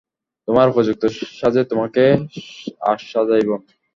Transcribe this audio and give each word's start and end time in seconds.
তোমার 0.47 0.67
উপযুক্ত 0.69 1.03
সাজে 1.39 1.61
তোমাকে 1.71 2.03
আজ 2.89 2.99
সাজাইব। 3.11 3.49